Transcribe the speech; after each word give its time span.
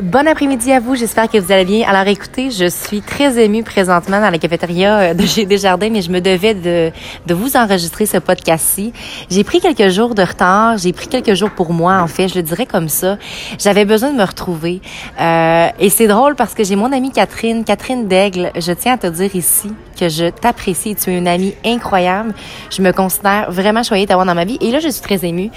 Bon 0.00 0.28
après-midi 0.28 0.70
à 0.70 0.78
vous, 0.78 0.94
j'espère 0.94 1.28
que 1.28 1.38
vous 1.38 1.50
allez 1.50 1.64
bien. 1.64 1.84
Alors 1.88 2.06
écoutez, 2.06 2.52
je 2.52 2.68
suis 2.68 3.00
très 3.00 3.36
émue 3.44 3.64
présentement 3.64 4.20
dans 4.20 4.30
la 4.30 4.38
cafétéria 4.38 4.98
euh, 4.98 5.14
de 5.14 5.26
chez 5.26 5.44
Desjardins, 5.44 5.90
mais 5.90 6.02
je 6.02 6.10
me 6.12 6.20
devais 6.20 6.54
de, 6.54 6.92
de 7.26 7.34
vous 7.34 7.56
enregistrer 7.56 8.06
ce 8.06 8.18
podcast-ci. 8.18 8.92
J'ai 9.28 9.42
pris 9.42 9.58
quelques 9.58 9.88
jours 9.88 10.14
de 10.14 10.22
retard, 10.22 10.78
j'ai 10.78 10.92
pris 10.92 11.08
quelques 11.08 11.34
jours 11.34 11.50
pour 11.50 11.72
moi 11.72 11.98
en 11.98 12.06
fait, 12.06 12.28
je 12.28 12.36
le 12.36 12.42
dirais 12.44 12.64
comme 12.64 12.88
ça. 12.88 13.18
J'avais 13.58 13.84
besoin 13.84 14.12
de 14.12 14.16
me 14.16 14.22
retrouver. 14.22 14.80
Euh, 15.20 15.66
et 15.80 15.90
c'est 15.90 16.06
drôle 16.06 16.36
parce 16.36 16.54
que 16.54 16.62
j'ai 16.62 16.76
mon 16.76 16.92
amie 16.92 17.10
Catherine, 17.10 17.64
Catherine 17.64 18.06
Daigle, 18.06 18.52
je 18.54 18.70
tiens 18.70 18.94
à 18.94 18.98
te 18.98 19.08
dire 19.08 19.34
ici 19.34 19.72
que 19.98 20.08
je 20.08 20.30
t'apprécie, 20.30 20.94
tu 20.94 21.10
es 21.10 21.18
une 21.18 21.26
amie 21.26 21.54
incroyable. 21.66 22.34
Je 22.70 22.82
me 22.82 22.92
considère 22.92 23.50
vraiment 23.50 23.82
choyée 23.82 24.06
d'avoir 24.06 24.26
dans 24.26 24.36
ma 24.36 24.44
vie. 24.44 24.58
Et 24.60 24.70
là, 24.70 24.78
je 24.78 24.90
suis 24.90 25.02
très 25.02 25.26
émue. 25.26 25.50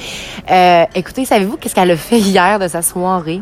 Euh, 0.49 0.85
écoutez, 0.95 1.25
savez-vous 1.25 1.57
qu'est-ce 1.57 1.75
qu'elle 1.75 1.91
a 1.91 1.95
fait 1.95 2.17
hier 2.17 2.57
de 2.57 2.67
sa 2.67 2.81
soirée? 2.81 3.41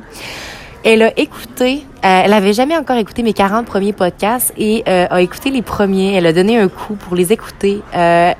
Elle 0.84 1.02
a 1.02 1.20
écouté, 1.20 1.84
euh, 2.05 2.21
elle 2.23 2.32
avait 2.34 2.54
jamais 2.54 2.78
encore 2.78 2.97
écouté 2.97 3.21
mes 3.21 3.33
40 3.33 3.65
premiers 3.65 3.92
podcasts 3.92 4.54
et 4.57 4.83
euh, 4.87 5.07
a 5.10 5.21
écouté 5.21 5.50
les 5.50 5.61
premiers. 5.61 6.14
Elle 6.14 6.25
a 6.25 6.33
donné 6.33 6.57
un 6.57 6.70
coup 6.70 6.96
pour 6.96 7.15
les 7.15 7.33
écouter. 7.33 7.82
Euh, 7.93 8.33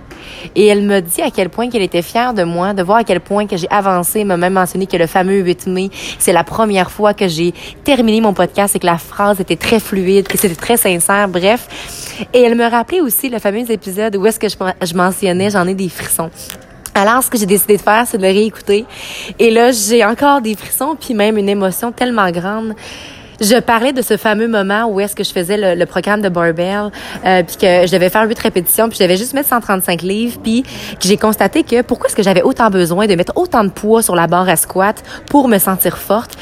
et 0.56 0.68
elle 0.68 0.84
m'a 0.84 1.02
dit 1.02 1.22
à 1.22 1.32
quel 1.32 1.50
point 1.50 1.70
qu'elle 1.70 1.82
était 1.82 2.02
fière 2.02 2.34
de 2.34 2.44
moi, 2.44 2.74
de 2.74 2.82
voir 2.82 3.00
à 3.00 3.04
quel 3.04 3.20
point 3.20 3.46
que 3.46 3.58
j'ai 3.58 3.70
avancé. 3.70 4.22
Elle 4.22 4.28
m'a 4.28 4.38
même 4.38 4.54
mentionné 4.54 4.86
que 4.86 4.96
le 4.96 5.08
fameux 5.08 5.40
8 5.40 5.68
mai, 5.68 5.90
c'est 6.18 6.32
la 6.32 6.46
première 6.46 6.92
fois 6.92 7.14
que 7.14 7.28
j'ai 7.28 7.54
terminé 7.84 8.22
mon 8.22 8.34
podcast 8.34 8.76
et 8.76 8.80
que 8.80 8.86
la 8.86 8.98
phrase 8.98 9.42
était 9.42 9.58
très 9.58 9.80
fluide, 9.80 10.28
que 10.28 10.38
c'était 10.38 10.56
très 10.56 10.78
sincère, 10.78 11.28
bref. 11.28 11.68
Et 12.34 12.42
elle 12.42 12.56
me 12.56 12.70
rappelait 12.70 13.02
aussi 13.02 13.30
le 13.30 13.40
fameux 13.40 13.70
épisode 13.70 14.16
où 14.16 14.26
est-ce 14.26 14.40
que 14.40 14.48
je, 14.48 14.56
je 14.86 14.94
mentionnais, 14.94 15.50
j'en 15.50 15.68
ai 15.68 15.74
des 15.74 15.90
frissons. 15.90 16.30
Alors, 17.00 17.24
ce 17.24 17.30
que 17.30 17.38
j'ai 17.38 17.46
décidé 17.46 17.78
de 17.78 17.82
faire, 17.82 18.06
c'est 18.06 18.18
de 18.18 18.24
le 18.24 18.28
réécouter. 18.28 18.86
Et 19.40 19.52
là, 19.52 19.72
j'ai 19.72 20.04
encore 20.04 20.42
des 20.42 20.54
frissons, 20.54 20.98
puis 21.00 21.14
même 21.14 21.38
une 21.38 21.48
émotion 21.48 21.94
tellement 21.94 22.30
grande. 22.30 22.74
Je 23.42 23.60
parlais 23.60 23.94
de 23.94 24.02
ce 24.02 24.18
fameux 24.18 24.48
moment 24.48 24.86
où 24.88 25.00
est-ce 25.00 25.16
que 25.16 25.24
je 25.24 25.32
faisais 25.32 25.76
le, 25.76 25.86
programme 25.86 26.22
de 26.22 26.30
barbell, 26.30 26.92
euh, 27.26 27.44
puis 27.44 27.56
que 27.56 27.88
je 27.88 27.92
devais 27.92 28.10
faire 28.10 28.28
huit 28.28 28.38
répétitions, 28.38 28.90
puis 28.90 28.98
je 29.00 29.04
devais 29.04 29.18
juste 29.18 29.34
mettre 29.34 29.50
135 29.50 30.02
livres, 30.02 30.40
puis 30.44 30.64
j'ai 31.00 31.18
constaté 31.18 31.64
que 31.64 31.82
pourquoi 31.82 32.08
est-ce 32.08 32.16
que 32.16 32.24
j'avais 32.24 32.42
autant 32.42 32.70
besoin 32.70 33.08
de 33.08 33.16
mettre 33.16 33.34
autant 33.36 33.64
de 33.64 33.70
poids 33.70 34.02
sur 34.02 34.16
la 34.16 34.28
barre 34.28 34.50
à 34.50 34.56
squat 34.56 35.02
pour 35.28 35.48
me 35.48 35.58
sentir 35.58 35.98
forte. 35.98 36.38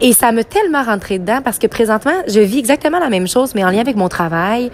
Et 0.00 0.12
ça 0.12 0.32
me 0.32 0.42
tellement 0.42 0.82
rentré 0.82 1.18
dedans 1.18 1.40
parce 1.42 1.58
que 1.58 1.66
présentement, 1.66 2.14
je 2.26 2.40
vis 2.40 2.58
exactement 2.58 2.98
la 2.98 3.10
même 3.10 3.28
chose, 3.28 3.54
mais 3.54 3.64
en 3.64 3.70
lien 3.70 3.80
avec 3.80 3.96
mon 3.96 4.08
travail. 4.08 4.70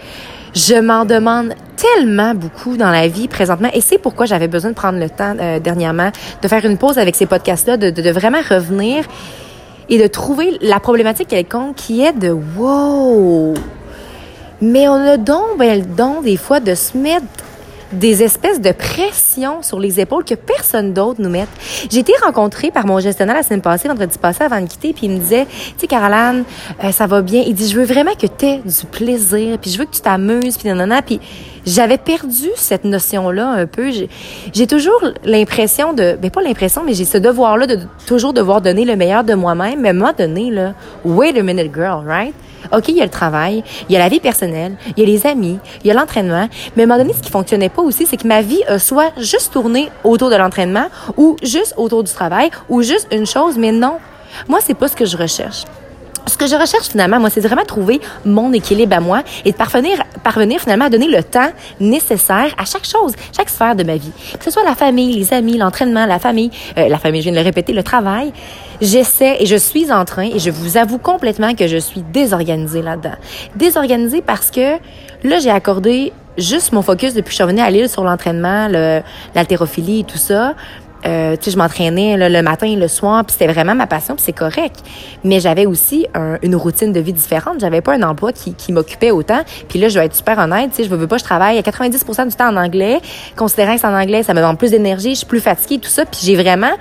Je 0.55 0.75
m'en 0.75 1.05
demande 1.05 1.53
tellement 1.75 2.33
beaucoup 2.33 2.77
dans 2.77 2.89
la 2.89 3.07
vie 3.07 3.27
présentement 3.27 3.69
et 3.73 3.81
c'est 3.81 3.99
pourquoi 3.99 4.25
j'avais 4.25 4.47
besoin 4.47 4.71
de 4.71 4.75
prendre 4.75 4.97
le 4.97 5.09
temps 5.09 5.35
euh, 5.39 5.59
dernièrement 5.59 6.11
de 6.41 6.47
faire 6.47 6.65
une 6.65 6.77
pause 6.77 6.97
avec 6.97 7.15
ces 7.15 7.27
podcasts-là, 7.27 7.77
de, 7.77 7.91
de, 7.91 8.09
vraiment 8.09 8.39
revenir 8.49 9.05
et 9.89 9.97
de 9.97 10.07
trouver 10.07 10.57
la 10.61 10.79
problématique 10.79 11.29
quelconque 11.29 11.75
qui 11.75 12.03
est 12.03 12.13
de 12.13 12.29
wow. 12.29 13.53
Mais 14.61 14.87
on 14.87 14.95
a 14.95 15.17
donc 15.17 15.57
ben, 15.57 15.79
le 15.79 15.85
don 15.85 16.21
des 16.21 16.37
fois 16.37 16.59
de 16.59 16.73
se 16.75 16.97
mettre 16.97 17.25
des 17.91 18.23
espèces 18.23 18.61
de 18.61 18.71
pression 18.71 19.61
sur 19.61 19.79
les 19.79 19.99
épaules 19.99 20.23
que 20.23 20.35
personne 20.35 20.93
d'autre 20.93 21.21
nous 21.21 21.29
met. 21.29 21.47
J'ai 21.89 21.99
été 21.99 22.13
rencontrée 22.23 22.71
par 22.71 22.85
mon 22.85 22.99
gestionnaire 22.99 23.35
la 23.35 23.43
semaine 23.43 23.61
passée, 23.61 23.87
vendredi 23.87 24.17
passé, 24.17 24.43
avant 24.43 24.59
de 24.61 24.67
quitter, 24.67 24.93
puis 24.93 25.07
il 25.07 25.11
me 25.11 25.19
disait, 25.19 25.45
tu 25.45 25.73
sais, 25.77 25.87
Caroline, 25.87 26.43
euh, 26.83 26.91
ça 26.91 27.07
va 27.07 27.21
bien. 27.21 27.43
Il 27.45 27.53
dit, 27.53 27.69
je 27.69 27.77
veux 27.77 27.85
vraiment 27.85 28.13
que 28.13 28.27
tu 28.27 28.45
aies 28.45 28.61
du 28.63 28.85
plaisir, 28.91 29.57
puis 29.59 29.71
je 29.71 29.77
veux 29.77 29.85
que 29.85 29.95
tu 29.95 30.01
t'amuses, 30.01 30.57
puis 30.57 30.67
nanana, 30.67 31.01
puis 31.01 31.19
j'avais 31.65 31.97
perdu 31.97 32.49
cette 32.55 32.85
notion-là 32.85 33.49
un 33.49 33.65
peu. 33.65 33.91
J'ai 34.53 34.67
toujours 34.67 35.03
l'impression 35.25 35.93
de, 35.93 36.17
ben 36.19 36.31
pas 36.31 36.41
l'impression, 36.41 36.83
mais 36.85 36.93
j'ai 36.93 37.03
ce 37.03 37.17
devoir-là 37.17 37.67
de 37.67 37.79
toujours 38.07 38.33
devoir 38.33 38.61
donner 38.61 38.85
le 38.85 38.95
meilleur 38.95 39.25
de 39.25 39.33
moi-même. 39.33 39.81
Mais 39.81 39.89
à 39.89 39.91
un 39.91 39.95
moment 39.95 40.13
là, 40.17 40.73
wait 41.03 41.37
a 41.37 41.43
minute, 41.43 41.73
girl, 41.73 42.07
right? 42.07 42.33
OK, 42.71 42.89
il 42.89 42.97
y 42.97 43.01
a 43.01 43.05
le 43.05 43.11
travail, 43.11 43.63
il 43.89 43.93
y 43.93 43.95
a 43.95 43.99
la 43.99 44.09
vie 44.09 44.19
personnelle, 44.19 44.75
il 44.95 45.03
y 45.03 45.05
a 45.05 45.05
les 45.05 45.27
amis, 45.27 45.59
il 45.83 45.87
y 45.87 45.91
a 45.91 45.93
l'entraînement. 45.93 46.49
Mais 46.75 46.83
à 46.83 46.85
un 46.85 46.87
moment 46.87 47.01
donné, 47.01 47.13
ce 47.13 47.21
qui 47.21 47.31
fonctionnait 47.31 47.69
pas 47.77 47.83
aussi, 47.83 48.05
c'est 48.05 48.17
que 48.17 48.27
ma 48.27 48.41
vie 48.41 48.61
soit 48.79 49.11
juste 49.17 49.53
tourné 49.53 49.89
autour 50.03 50.29
de 50.29 50.35
l'entraînement 50.35 50.87
ou 51.15 51.37
juste 51.43 51.75
autour 51.77 52.03
du 52.03 52.11
travail 52.11 52.49
ou 52.69 52.81
juste 52.81 53.07
une 53.11 53.25
chose, 53.25 53.57
mais 53.57 53.71
non. 53.71 53.97
Moi, 54.47 54.59
c'est 54.61 54.73
pas 54.73 54.87
ce 54.87 54.95
que 54.95 55.05
je 55.05 55.15
recherche 55.15 55.63
ce 56.27 56.37
que 56.37 56.47
je 56.47 56.55
recherche 56.55 56.87
finalement, 56.89 57.19
moi, 57.19 57.29
c'est 57.29 57.41
vraiment 57.41 57.63
trouver 57.63 57.99
mon 58.25 58.53
équilibre 58.53 58.95
à 58.95 58.99
moi 58.99 59.23
et 59.45 59.51
de 59.51 59.57
parvenir, 59.57 60.03
parvenir 60.23 60.59
finalement 60.59 60.85
à 60.85 60.89
donner 60.89 61.07
le 61.07 61.23
temps 61.23 61.49
nécessaire 61.79 62.53
à 62.57 62.65
chaque 62.65 62.85
chose, 62.85 63.13
chaque 63.35 63.49
sphère 63.49 63.75
de 63.75 63.83
ma 63.83 63.95
vie. 63.95 64.11
Que 64.37 64.43
ce 64.43 64.51
soit 64.51 64.63
la 64.63 64.75
famille, 64.75 65.13
les 65.17 65.33
amis, 65.33 65.57
l'entraînement, 65.57 66.05
la 66.05 66.19
famille, 66.19 66.51
euh, 66.77 66.89
la 66.89 66.97
famille, 66.97 67.21
je 67.21 67.29
viens 67.29 67.33
de 67.33 67.37
le 67.37 67.43
répéter, 67.43 67.73
le 67.73 67.83
travail. 67.83 68.33
J'essaie 68.81 69.37
et 69.39 69.45
je 69.45 69.55
suis 69.55 69.91
en 69.91 70.05
train, 70.05 70.29
et 70.29 70.39
je 70.39 70.51
vous 70.51 70.77
avoue 70.77 70.99
complètement 70.99 71.55
que 71.55 71.67
je 71.67 71.77
suis 71.77 72.01
désorganisée 72.01 72.81
là-dedans. 72.81 73.15
Désorganisée 73.55 74.21
parce 74.21 74.51
que 74.51 74.77
là, 75.23 75.39
j'ai 75.39 75.49
accordé 75.49 76.13
juste 76.37 76.71
mon 76.71 76.81
focus 76.81 77.13
depuis 77.13 77.25
que 77.25 77.31
je 77.31 77.35
suis 77.35 77.43
revenue 77.43 77.61
à 77.61 77.69
Lille 77.69 77.89
sur 77.89 78.03
l'entraînement, 78.03 78.67
l'haltérophilie 79.35 80.01
et 80.01 80.03
tout 80.03 80.17
ça. 80.17 80.55
Euh, 81.05 81.35
tu 81.37 81.45
sais, 81.45 81.51
je 81.51 81.57
m'entraînais 81.57 82.29
le 82.29 82.41
matin 82.41 82.67
et 82.67 82.75
le 82.75 82.87
soir, 82.87 83.23
puis 83.23 83.33
c'était 83.33 83.51
vraiment 83.51 83.75
ma 83.75 83.87
passion, 83.87 84.15
puis 84.15 84.23
c'est 84.25 84.33
correct. 84.33 84.83
Mais 85.23 85.39
j'avais 85.39 85.65
aussi 85.65 86.07
une 86.41 86.55
routine 86.55 86.91
de 86.91 86.99
vie 86.99 87.13
différente. 87.13 87.59
J'avais 87.59 87.81
pas 87.81 87.93
un 87.93 88.03
emploi 88.03 88.33
qui, 88.33 88.53
qui 88.53 88.71
m'occupait 88.71 89.11
autant. 89.11 89.41
Puis 89.69 89.79
là, 89.79 89.89
je 89.89 89.99
vais 89.99 90.05
être 90.05 90.15
super 90.15 90.37
honnête, 90.39 90.71
tu 90.71 90.77
sais, 90.77 90.83
je 90.83 90.93
veux 90.93 91.07
pas, 91.07 91.17
je 91.17 91.23
travaille 91.23 91.57
à 91.57 91.61
90% 91.61 92.29
du 92.29 92.35
temps 92.35 92.49
en 92.49 92.57
anglais. 92.57 92.99
Considérant 93.35 93.75
que 93.75 93.81
c'est 93.81 93.87
en 93.87 93.97
anglais, 93.97 94.23
ça 94.23 94.33
me 94.33 94.41
donne 94.41 94.57
plus 94.57 94.71
d'énergie, 94.71 95.11
je 95.11 95.19
suis 95.19 95.27
plus 95.27 95.39
fatiguée, 95.39 95.79
tout 95.79 95.89
ça. 95.89 96.05
Puis 96.05 96.21
j'ai 96.23 96.35
vraiment 96.35 96.71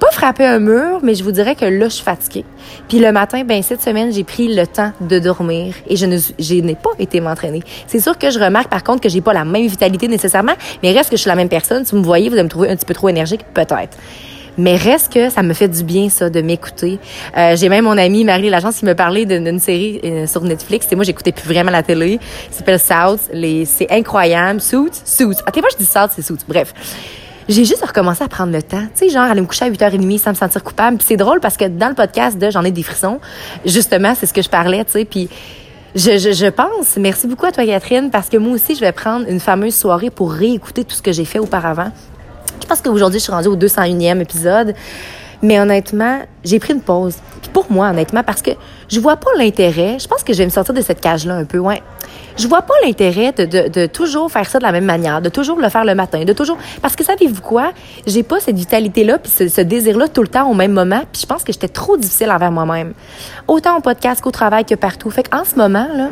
pas 0.00 0.10
frappé 0.10 0.44
un 0.44 0.58
mur, 0.58 1.00
mais 1.02 1.14
je 1.14 1.22
vous 1.22 1.30
dirais 1.30 1.54
que 1.54 1.66
là, 1.66 1.84
je 1.84 1.94
suis 1.94 2.04
fatiguée. 2.04 2.44
Puis 2.88 2.98
le 2.98 3.12
matin, 3.12 3.44
ben 3.44 3.62
cette 3.62 3.82
semaine, 3.82 4.12
j'ai 4.12 4.24
pris 4.24 4.52
le 4.52 4.66
temps 4.66 4.92
de 5.00 5.18
dormir 5.18 5.74
et 5.86 5.96
je 5.96 6.06
n'ai 6.06 6.74
pas 6.74 6.90
été 6.98 7.20
m'entraîner. 7.20 7.62
C'est 7.86 8.00
sûr 8.00 8.18
que 8.18 8.30
je 8.30 8.38
remarque 8.38 8.70
par 8.70 8.82
contre 8.82 9.02
que 9.02 9.08
j'ai 9.08 9.20
pas 9.20 9.34
la 9.34 9.44
même 9.44 9.66
vitalité 9.66 10.08
nécessairement, 10.08 10.54
mais 10.82 10.92
reste 10.92 11.10
que 11.10 11.16
je 11.16 11.20
suis 11.20 11.28
la 11.28 11.36
même 11.36 11.50
personne. 11.50 11.84
Si 11.84 11.92
vous 11.92 11.98
me 11.98 12.04
voyez, 12.04 12.28
vous 12.28 12.34
allez 12.34 12.44
me 12.44 12.48
trouver 12.48 12.70
un 12.70 12.76
petit 12.76 12.86
peu 12.86 12.94
trop 12.94 13.10
énergique, 13.10 13.42
peut-être. 13.54 13.96
Mais 14.58 14.76
reste 14.76 15.12
que 15.12 15.30
ça 15.30 15.42
me 15.42 15.52
fait 15.54 15.68
du 15.68 15.84
bien, 15.84 16.08
ça, 16.08 16.28
de 16.28 16.40
m'écouter. 16.40 16.98
Euh, 17.36 17.56
j'ai 17.56 17.68
même 17.68 17.84
mon 17.84 17.96
amie 17.96 18.24
Marie 18.24 18.50
Lagence 18.50 18.78
qui 18.78 18.84
me 18.84 18.94
parlait 18.94 19.24
d'une 19.24 19.58
série 19.60 20.00
euh, 20.04 20.26
sur 20.26 20.42
Netflix. 20.42 20.86
Et 20.90 20.96
moi, 20.96 21.04
j'écoutais 21.04 21.32
plus 21.32 21.48
vraiment 21.48 21.70
la 21.70 21.82
télé. 21.82 22.18
Ça 22.50 22.58
s'appelle 22.58 22.80
South. 22.80 23.20
C'est 23.64 23.90
incroyable. 23.90 24.60
Suits, 24.60 25.02
Suits. 25.04 25.36
Ah, 25.46 25.52
t'es 25.52 25.62
pas, 25.62 25.68
je 25.72 25.78
dis 25.78 25.86
South, 25.86 26.10
c'est 26.14 26.22
Suits. 26.22 26.44
Bref 26.48 26.74
j'ai 27.50 27.64
juste 27.64 27.84
recommencé 27.84 28.22
à 28.22 28.28
prendre 28.28 28.52
le 28.52 28.62
temps. 28.62 28.82
Tu 28.94 29.06
sais, 29.06 29.08
genre, 29.10 29.24
aller 29.24 29.40
me 29.40 29.46
coucher 29.46 29.64
à 29.64 29.70
8h30 29.70 30.18
sans 30.18 30.30
me 30.30 30.36
sentir 30.36 30.62
coupable. 30.62 30.98
Puis 30.98 31.06
c'est 31.08 31.16
drôle 31.16 31.40
parce 31.40 31.56
que 31.56 31.66
dans 31.66 31.88
le 31.88 31.94
podcast 31.94 32.38
de 32.38 32.50
J'en 32.50 32.64
ai 32.64 32.70
des 32.70 32.82
frissons, 32.82 33.20
justement, 33.64 34.14
c'est 34.14 34.26
ce 34.26 34.32
que 34.32 34.42
je 34.42 34.48
parlais, 34.48 34.84
tu 34.84 34.92
sais. 34.92 35.04
Puis 35.04 35.28
je, 35.94 36.48
pense, 36.50 36.96
merci 36.96 37.26
beaucoup 37.26 37.46
à 37.46 37.52
toi, 37.52 37.66
Catherine, 37.66 38.10
parce 38.10 38.28
que 38.28 38.36
moi 38.36 38.52
aussi, 38.52 38.74
je 38.74 38.80
vais 38.80 38.92
prendre 38.92 39.28
une 39.28 39.40
fameuse 39.40 39.74
soirée 39.74 40.10
pour 40.10 40.32
réécouter 40.32 40.84
tout 40.84 40.94
ce 40.94 41.02
que 41.02 41.12
j'ai 41.12 41.24
fait 41.24 41.38
auparavant. 41.38 41.90
Je 42.62 42.66
pense 42.66 42.80
qu'aujourd'hui, 42.80 43.18
je 43.18 43.24
suis 43.24 43.32
rendue 43.32 43.48
au 43.48 43.56
201e 43.56 44.20
épisode. 44.20 44.74
Mais 45.42 45.58
honnêtement, 45.58 46.20
j'ai 46.44 46.58
pris 46.58 46.74
une 46.74 46.82
pause. 46.82 47.16
Puis 47.40 47.50
pour 47.50 47.70
moi, 47.72 47.88
honnêtement, 47.88 48.22
parce 48.22 48.42
que 48.42 48.50
je 48.88 49.00
vois 49.00 49.16
pas 49.16 49.30
l'intérêt. 49.38 49.98
Je 49.98 50.06
pense 50.06 50.22
que 50.22 50.32
je 50.32 50.38
vais 50.38 50.44
me 50.44 50.50
sortir 50.50 50.74
de 50.74 50.82
cette 50.82 51.00
cage-là 51.00 51.34
un 51.34 51.44
peu. 51.44 51.58
Ouais. 51.58 51.82
Je 52.40 52.48
vois 52.48 52.62
pas 52.62 52.72
l'intérêt 52.82 53.32
de, 53.32 53.44
de, 53.44 53.68
de, 53.68 53.84
toujours 53.84 54.32
faire 54.32 54.48
ça 54.48 54.58
de 54.58 54.64
la 54.64 54.72
même 54.72 54.86
manière, 54.86 55.20
de 55.20 55.28
toujours 55.28 55.58
le 55.58 55.68
faire 55.68 55.84
le 55.84 55.94
matin, 55.94 56.24
de 56.24 56.32
toujours. 56.32 56.56
Parce 56.80 56.96
que 56.96 57.04
savez-vous 57.04 57.42
quoi? 57.42 57.72
J'ai 58.06 58.22
pas 58.22 58.40
cette 58.40 58.56
vitalité-là, 58.56 59.18
puis 59.18 59.30
ce, 59.30 59.48
ce 59.48 59.60
désir-là 59.60 60.08
tout 60.08 60.22
le 60.22 60.28
temps 60.28 60.50
au 60.50 60.54
même 60.54 60.72
moment. 60.72 61.02
Puis 61.12 61.20
je 61.20 61.26
pense 61.26 61.44
que 61.44 61.52
j'étais 61.52 61.68
trop 61.68 61.98
difficile 61.98 62.30
envers 62.30 62.50
moi-même. 62.50 62.94
Autant 63.46 63.76
au 63.76 63.82
podcast 63.82 64.22
qu'au 64.22 64.30
travail 64.30 64.64
que 64.64 64.74
partout. 64.74 65.10
Fait 65.10 65.28
qu'en 65.28 65.44
ce 65.44 65.56
moment, 65.56 65.86
là, 65.94 66.08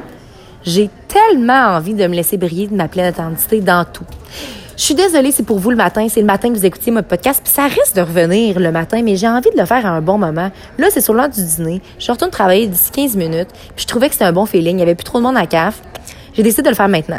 j'ai 0.65 0.91
tellement 1.09 1.77
envie 1.77 1.95
de 1.95 2.07
me 2.07 2.15
laisser 2.15 2.37
briller 2.37 2.67
de 2.67 2.75
ma 2.75 2.89
pleine 2.89 3.09
authenticité 3.09 3.63
dans 3.63 3.87
tout. 3.91 4.05
Je 4.77 4.85
suis 4.85 4.95
désolée, 4.95 5.33
c'est 5.33 5.43
pour 5.43 5.59
vous 5.59 5.71
le 5.71 5.77
matin, 5.77 6.07
c'est 6.09 6.21
le 6.21 6.27
matin 6.27 6.51
que 6.53 6.57
vous 6.57 6.65
écoutez 6.65 6.93
mon 6.93 7.03
podcast, 7.03 7.41
puis 7.43 7.53
ça 7.53 7.65
risque 7.65 7.97
de 7.97 8.01
revenir 8.01 8.61
le 8.61 8.71
matin, 8.71 9.03
mais 9.03 9.17
j'ai 9.17 9.27
envie 9.27 9.51
de 9.51 9.59
le 9.59 9.67
faire 9.67 9.85
à 9.85 9.89
un 9.89 10.01
bon 10.01 10.19
moment. 10.19 10.53
Là, 10.79 10.87
c'est 10.91 11.01
sur 11.01 11.15
l'heure 11.15 11.29
du 11.29 11.43
dîner. 11.43 11.83
Je 11.99 12.13
retourne 12.13 12.31
travailler 12.31 12.69
d'ici 12.69 12.93
15 12.93 13.17
minutes, 13.17 13.49
puis 13.75 13.83
je 13.83 13.87
trouvais 13.89 14.07
que 14.07 14.13
c'était 14.13 14.27
un 14.27 14.33
bon 14.33 14.47
feeling. 14.47 14.77
Il 14.77 14.79
y 14.79 14.83
avait 14.83 14.95
plus 14.95 15.03
trop 15.03 15.19
de 15.19 15.25
monde 15.25 15.37
à 15.37 15.41
la 15.41 15.47
CAF. 15.47 15.83
J'ai 16.39 16.45
décidé 16.45 16.63
de 16.63 16.69
le 16.69 16.77
faire 16.77 16.89
maintenant. 16.89 17.19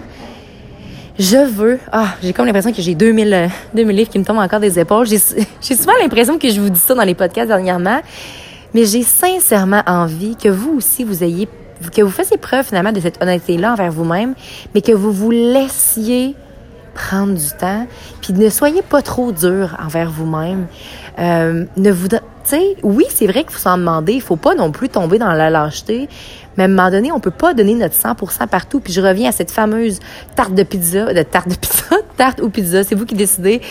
Je 1.19 1.45
veux. 1.45 1.77
Ah, 1.91 2.15
j'ai 2.23 2.31
comme 2.31 2.45
l'impression 2.45 2.71
que 2.71 2.81
j'ai 2.81 2.95
2000, 2.95 3.49
2000 3.73 3.97
livres 3.97 4.09
qui 4.09 4.17
me 4.17 4.23
tombent 4.23 4.37
encore 4.37 4.61
des 4.61 4.79
épaules. 4.79 5.07
J'ai 5.61 5.75
souvent 5.75 5.91
l'impression 6.01 6.39
que 6.39 6.47
je 6.47 6.61
vous 6.61 6.69
dis 6.69 6.79
ça 6.79 6.95
dans 6.95 7.03
les 7.03 7.15
podcasts 7.15 7.49
dernièrement, 7.49 7.99
mais 8.73 8.85
j'ai 8.85 9.03
sincèrement 9.03 9.83
envie 9.85 10.37
que 10.37 10.47
vous 10.47 10.77
aussi, 10.77 11.03
vous 11.03 11.21
ayez, 11.21 11.49
que 11.93 12.01
vous 12.01 12.09
fassiez 12.09 12.37
preuve 12.37 12.65
finalement 12.65 12.93
de 12.93 13.01
cette 13.01 13.21
honnêteté-là 13.21 13.73
envers 13.73 13.91
vous-même, 13.91 14.35
mais 14.73 14.81
que 14.81 14.93
vous 14.93 15.11
vous 15.11 15.31
laissiez 15.31 16.35
prendre 16.99 17.33
du 17.33 17.49
temps, 17.57 17.87
puis 18.21 18.33
ne 18.33 18.49
soyez 18.49 18.81
pas 18.81 19.01
trop 19.01 19.31
dur 19.31 19.77
envers 19.83 20.11
vous-même. 20.11 20.67
Euh, 21.17 21.65
ne 21.77 21.91
vous, 21.91 22.09
tu 22.09 22.17
sais, 22.43 22.75
oui, 22.83 23.05
c'est 23.09 23.25
vrai 23.25 23.43
qu'il 23.43 23.51
faut 23.53 23.59
s'en 23.59 23.77
demander. 23.77 24.13
Il 24.13 24.21
faut 24.21 24.35
pas 24.35 24.53
non 24.53 24.71
plus 24.71 24.89
tomber 24.89 25.17
dans 25.17 25.31
la 25.31 25.49
lâcheté. 25.49 26.09
Mais 26.57 26.63
à 26.63 26.65
un 26.65 26.69
moment 26.69 26.91
donné, 26.91 27.11
on 27.13 27.21
peut 27.21 27.31
pas 27.31 27.53
donner 27.53 27.73
notre 27.73 27.95
100% 27.95 28.47
partout. 28.47 28.81
Puis 28.81 28.91
je 28.91 28.99
reviens 28.99 29.29
à 29.29 29.31
cette 29.31 29.49
fameuse 29.49 29.99
tarte 30.35 30.53
de 30.53 30.63
pizza, 30.63 31.13
de 31.13 31.23
tarte 31.23 31.47
de 31.47 31.55
pizza, 31.55 31.95
tarte 32.17 32.41
ou 32.41 32.49
pizza, 32.49 32.83
c'est 32.83 32.95
vous 32.95 33.05
qui 33.05 33.15
décidez. 33.15 33.61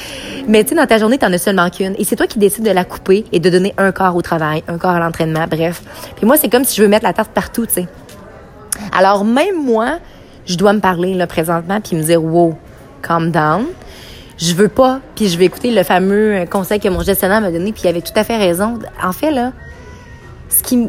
Mais 0.47 0.65
tu 0.65 0.71
sais, 0.71 0.75
dans 0.75 0.87
ta 0.87 0.97
journée, 0.97 1.19
t'en 1.19 1.33
as 1.33 1.39
seulement 1.39 1.69
qu'une. 1.69 1.95
Et 1.99 2.05
c'est 2.05 2.17
toi 2.17 2.27
qui 2.27 2.39
décides 2.39 2.65
de 2.65 2.71
la 2.71 2.85
couper 2.85 3.27
et 3.31 3.41
de 3.41 3.51
donner 3.51 3.75
un 3.77 3.93
quart 3.93 4.17
au 4.17 4.23
travail, 4.23 4.65
un 4.69 4.79
quart 4.79 4.97
à 4.97 5.01
l'entraînement, 5.01 5.45
bref. 5.51 5.83
Puis 6.17 6.25
moi, 6.25 6.39
c'est 6.39 6.49
comme 6.49 6.65
si 6.65 6.77
je 6.77 6.83
veux 6.83 6.89
mettre 6.89 7.05
la 7.05 7.13
tarte 7.13 7.33
partout, 7.33 7.67
tu 7.67 7.75
sais. 7.75 7.89
Alors 8.97 9.25
même 9.25 9.63
moi, 9.63 9.99
je 10.47 10.57
dois 10.57 10.73
me 10.73 10.81
parler 10.81 11.13
là 11.13 11.27
présentement 11.27 11.81
puis 11.81 11.95
me 11.95 12.03
dire 12.03 12.25
wow, 12.25 12.57
calm 13.03 13.31
down. 13.31 13.65
Je 14.39 14.55
veux 14.55 14.69
pas, 14.69 15.01
puis 15.17 15.29
je 15.29 15.37
vais 15.37 15.47
écouter 15.47 15.73
le 15.73 15.83
fameux 15.83 16.45
conseil 16.51 16.79
que 16.79 16.89
mon 16.89 17.03
gestionnaire 17.03 17.41
m'a 17.41 17.51
donné, 17.51 17.73
puis 17.73 17.83
il 17.85 17.89
avait 17.89 18.03
tout 18.03 18.13
à 18.15 18.23
fait 18.23 18.37
raison. 18.37 18.79
En 19.03 19.13
fait 19.13 19.33
là, 19.33 19.53
ce 20.49 20.63
qui 20.63 20.77
me 20.77 20.89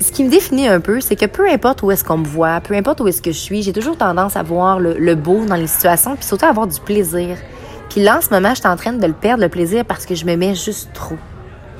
ce 0.00 0.12
qui 0.12 0.24
me 0.24 0.30
définit 0.30 0.66
un 0.66 0.80
peu, 0.80 1.00
c'est 1.00 1.16
que 1.16 1.26
peu 1.26 1.48
importe 1.48 1.82
où 1.82 1.90
est-ce 1.90 2.02
qu'on 2.02 2.18
me 2.18 2.26
voit, 2.26 2.60
peu 2.60 2.74
importe 2.74 3.00
où 3.00 3.08
est-ce 3.08 3.20
que 3.20 3.32
je 3.32 3.38
suis, 3.38 3.62
j'ai 3.62 3.72
toujours 3.72 3.96
tendance 3.96 4.34
à 4.34 4.42
voir 4.42 4.80
le, 4.80 5.14
beau 5.14 5.44
dans 5.44 5.56
les 5.56 5.66
situations, 5.66 6.16
puis 6.16 6.24
surtout 6.24 6.46
à 6.46 6.48
avoir 6.48 6.66
du 6.66 6.80
plaisir. 6.80 7.36
Puis 7.90 8.02
là, 8.02 8.18
en 8.18 8.20
ce 8.20 8.30
moment, 8.30 8.50
je 8.50 8.60
suis 8.60 8.68
en 8.68 8.76
train 8.76 8.92
de 8.92 9.06
le 9.06 9.12
perdre, 9.12 9.42
le 9.42 9.48
plaisir, 9.48 9.84
parce 9.84 10.06
que 10.06 10.14
je 10.14 10.24
me 10.24 10.36
mets 10.36 10.54
juste 10.54 10.90
trop 10.94 11.18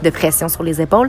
de 0.03 0.11
pression 0.11 0.49
sur 0.49 0.63
les 0.63 0.81
épaules. 0.83 1.09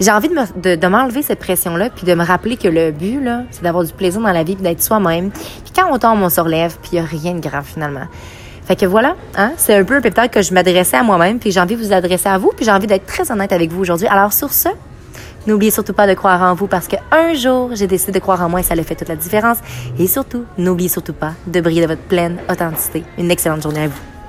J'ai 0.00 0.10
envie 0.10 0.28
de, 0.28 0.76
de, 0.76 0.86
m'enlever 0.86 1.22
cette 1.22 1.38
pression-là, 1.38 1.90
puis 1.90 2.06
de 2.06 2.14
me 2.14 2.24
rappeler 2.24 2.56
que 2.56 2.68
le 2.68 2.90
but, 2.90 3.22
là, 3.22 3.42
c'est 3.50 3.62
d'avoir 3.62 3.84
du 3.84 3.92
plaisir 3.92 4.20
dans 4.20 4.32
la 4.32 4.42
vie, 4.42 4.54
puis 4.54 4.64
d'être 4.64 4.82
soi-même. 4.82 5.30
Puis 5.30 5.72
quand 5.76 5.92
on 5.92 5.98
tombe, 5.98 6.22
on 6.22 6.30
se 6.30 6.40
relève, 6.40 6.76
puis 6.80 6.92
il 6.92 6.94
n'y 6.94 7.00
a 7.00 7.04
rien 7.04 7.34
de 7.34 7.40
grave 7.40 7.64
finalement. 7.66 8.06
Fait 8.64 8.76
que 8.76 8.86
voilà, 8.86 9.14
hein, 9.36 9.52
c'est 9.56 9.74
un 9.74 9.84
peu 9.84 10.00
peut-être 10.00 10.30
que 10.30 10.42
je 10.42 10.54
m'adressais 10.54 10.96
à 10.96 11.02
moi-même, 11.02 11.38
puis 11.38 11.50
j'ai 11.50 11.60
envie 11.60 11.76
de 11.76 11.82
vous 11.82 11.92
adresser 11.92 12.28
à 12.28 12.38
vous, 12.38 12.50
puis 12.56 12.64
j'ai 12.64 12.70
envie 12.70 12.86
d'être 12.86 13.04
très 13.04 13.30
honnête 13.30 13.52
avec 13.52 13.70
vous 13.70 13.80
aujourd'hui. 13.80 14.06
Alors 14.06 14.32
sur 14.32 14.52
ce, 14.52 14.68
N'oubliez 15.46 15.70
surtout 15.70 15.94
pas 15.94 16.06
de 16.06 16.12
croire 16.12 16.42
en 16.42 16.54
vous 16.54 16.66
parce 16.66 16.86
qu'un 16.86 17.32
jour, 17.34 17.70
j'ai 17.72 17.86
décidé 17.86 18.12
de 18.12 18.18
croire 18.18 18.42
en 18.42 18.50
moi 18.50 18.60
et 18.60 18.62
ça 18.62 18.74
a 18.74 18.82
fait 18.82 18.94
toute 18.94 19.08
la 19.08 19.16
différence. 19.16 19.56
Et 19.98 20.06
surtout, 20.06 20.44
n'oubliez 20.58 20.90
surtout 20.90 21.14
pas 21.14 21.32
de 21.46 21.60
briller 21.62 21.80
de 21.80 21.86
votre 21.86 22.02
pleine 22.02 22.38
authenticité. 22.50 23.04
Une 23.16 23.30
excellente 23.30 23.62
journée 23.62 23.84
à 23.84 23.88
vous. 23.88 24.19